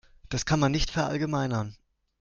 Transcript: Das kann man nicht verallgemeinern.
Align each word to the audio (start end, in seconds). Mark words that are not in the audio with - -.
Das 0.29 0.47
kann 0.47 0.59
man 0.59 0.71
nicht 0.71 0.89
verallgemeinern. 0.89 1.75